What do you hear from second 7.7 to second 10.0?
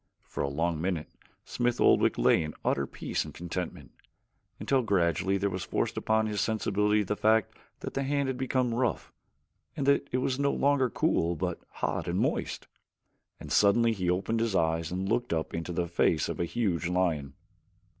that the hand had become rough, and